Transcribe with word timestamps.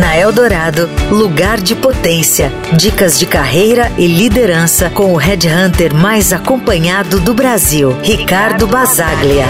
Na 0.00 0.16
Eldorado, 0.16 0.88
lugar 1.10 1.60
de 1.60 1.74
potência. 1.74 2.50
Dicas 2.72 3.18
de 3.18 3.26
carreira 3.26 3.92
e 3.98 4.06
liderança 4.06 4.88
com 4.88 5.12
o 5.12 5.16
headhunter 5.16 5.94
mais 5.94 6.32
acompanhado 6.32 7.20
do 7.20 7.34
Brasil, 7.34 7.94
Ricardo 8.02 8.66
Basaglia. 8.66 9.44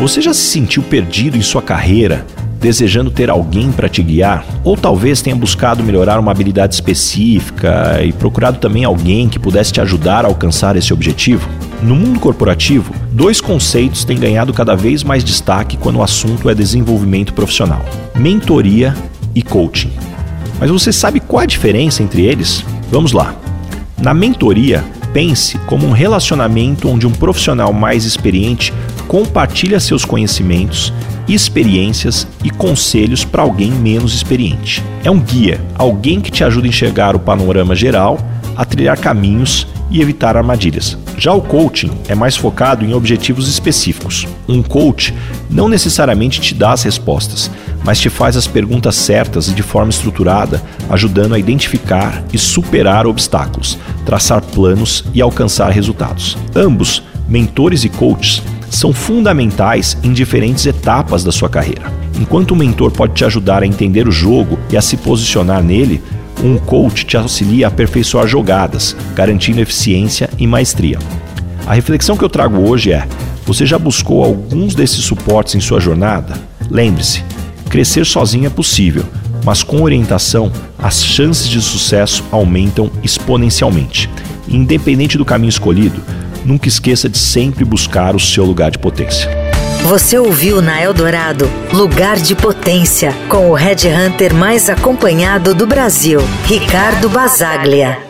Você 0.00 0.22
já 0.22 0.32
se 0.32 0.40
sentiu 0.40 0.82
perdido 0.82 1.36
em 1.36 1.42
sua 1.42 1.60
carreira? 1.60 2.24
desejando 2.58 3.10
ter 3.10 3.28
alguém 3.28 3.70
para 3.70 3.86
te 3.86 4.02
guiar, 4.02 4.44
ou 4.64 4.76
talvez 4.78 5.20
tenha 5.20 5.36
buscado 5.36 5.84
melhorar 5.84 6.18
uma 6.18 6.32
habilidade 6.32 6.74
específica 6.74 8.02
e 8.02 8.12
procurado 8.12 8.58
também 8.58 8.82
alguém 8.82 9.28
que 9.28 9.38
pudesse 9.38 9.72
te 9.72 9.80
ajudar 9.80 10.24
a 10.24 10.28
alcançar 10.28 10.74
esse 10.74 10.92
objetivo? 10.92 11.48
No 11.82 11.94
mundo 11.94 12.18
corporativo, 12.18 12.94
dois 13.12 13.40
conceitos 13.40 14.04
têm 14.04 14.18
ganhado 14.18 14.52
cada 14.52 14.74
vez 14.74 15.04
mais 15.04 15.22
destaque 15.22 15.76
quando 15.76 15.96
o 15.96 16.02
assunto 16.02 16.48
é 16.48 16.54
desenvolvimento 16.54 17.34
profissional: 17.34 17.84
mentoria 18.14 18.94
e 19.34 19.42
coaching. 19.42 19.92
Mas 20.58 20.70
você 20.70 20.90
sabe 20.90 21.20
qual 21.20 21.42
a 21.42 21.46
diferença 21.46 22.02
entre 22.02 22.24
eles? 22.24 22.64
Vamos 22.90 23.12
lá. 23.12 23.34
Na 24.00 24.14
mentoria, 24.14 24.82
pense 25.12 25.58
como 25.60 25.86
um 25.86 25.92
relacionamento 25.92 26.88
onde 26.88 27.06
um 27.06 27.12
profissional 27.12 27.72
mais 27.72 28.04
experiente 28.04 28.72
compartilha 29.06 29.78
seus 29.78 30.04
conhecimentos, 30.04 30.92
experiências 31.28 32.26
e 32.42 32.50
conselhos 32.50 33.22
para 33.24 33.42
alguém 33.42 33.70
menos 33.70 34.14
experiente. 34.14 34.82
É 35.04 35.10
um 35.10 35.20
guia, 35.20 35.60
alguém 35.76 36.20
que 36.22 36.30
te 36.30 36.42
ajuda 36.42 36.66
a 36.66 36.70
enxergar 36.70 37.14
o 37.14 37.20
panorama 37.20 37.74
geral, 37.74 38.18
a 38.56 38.64
trilhar 38.64 38.98
caminhos 38.98 39.66
e 39.90 40.00
evitar 40.00 40.36
armadilhas. 40.36 40.96
Já 41.16 41.32
o 41.32 41.40
coaching 41.40 41.90
é 42.08 42.14
mais 42.14 42.36
focado 42.36 42.84
em 42.84 42.94
objetivos 42.94 43.48
específicos. 43.48 44.26
Um 44.48 44.62
coach 44.62 45.14
não 45.48 45.68
necessariamente 45.68 46.40
te 46.40 46.54
dá 46.54 46.72
as 46.72 46.82
respostas, 46.82 47.50
mas 47.84 48.00
te 48.00 48.10
faz 48.10 48.36
as 48.36 48.46
perguntas 48.46 48.96
certas 48.96 49.48
e 49.48 49.54
de 49.54 49.62
forma 49.62 49.90
estruturada, 49.90 50.62
ajudando 50.90 51.34
a 51.34 51.38
identificar 51.38 52.24
e 52.32 52.38
superar 52.38 53.06
obstáculos, 53.06 53.78
traçar 54.04 54.42
planos 54.42 55.04
e 55.14 55.22
alcançar 55.22 55.70
resultados. 55.70 56.36
Ambos, 56.54 57.02
mentores 57.28 57.84
e 57.84 57.88
coaches, 57.88 58.42
são 58.68 58.92
fundamentais 58.92 59.96
em 60.02 60.12
diferentes 60.12 60.66
etapas 60.66 61.22
da 61.22 61.32
sua 61.32 61.48
carreira. 61.48 61.92
Enquanto 62.18 62.52
o 62.52 62.56
mentor 62.56 62.90
pode 62.90 63.14
te 63.14 63.24
ajudar 63.24 63.62
a 63.62 63.66
entender 63.66 64.08
o 64.08 64.12
jogo 64.12 64.58
e 64.70 64.76
a 64.76 64.82
se 64.82 64.96
posicionar 64.96 65.62
nele, 65.62 66.02
um 66.42 66.58
coach 66.58 67.04
te 67.04 67.16
auxilia 67.16 67.66
a 67.66 67.68
aperfeiçoar 67.68 68.26
jogadas, 68.26 68.96
garantindo 69.14 69.60
eficiência 69.60 70.28
e 70.38 70.46
maestria. 70.46 70.98
A 71.66 71.74
reflexão 71.74 72.16
que 72.16 72.24
eu 72.24 72.28
trago 72.28 72.68
hoje 72.68 72.92
é: 72.92 73.06
você 73.44 73.64
já 73.64 73.78
buscou 73.78 74.24
alguns 74.24 74.74
desses 74.74 75.04
suportes 75.04 75.54
em 75.54 75.60
sua 75.60 75.80
jornada? 75.80 76.34
Lembre-se, 76.70 77.22
crescer 77.68 78.04
sozinho 78.04 78.46
é 78.46 78.50
possível, 78.50 79.04
mas 79.44 79.62
com 79.62 79.82
orientação, 79.82 80.50
as 80.78 81.04
chances 81.04 81.48
de 81.48 81.60
sucesso 81.60 82.24
aumentam 82.30 82.90
exponencialmente. 83.02 84.10
Independente 84.48 85.18
do 85.18 85.24
caminho 85.24 85.50
escolhido, 85.50 86.00
nunca 86.44 86.68
esqueça 86.68 87.08
de 87.08 87.18
sempre 87.18 87.64
buscar 87.64 88.14
o 88.14 88.20
seu 88.20 88.44
lugar 88.44 88.70
de 88.70 88.78
potência. 88.78 89.45
Você 89.84 90.18
ouviu 90.18 90.60
na 90.60 90.82
Eldorado 90.82 91.48
Lugar 91.72 92.16
de 92.16 92.34
Potência 92.34 93.12
com 93.28 93.50
o 93.50 93.54
Red 93.54 93.88
Hunter 93.88 94.34
mais 94.34 94.68
acompanhado 94.68 95.54
do 95.54 95.66
Brasil, 95.66 96.20
Ricardo 96.44 97.08
Basaglia. 97.08 98.05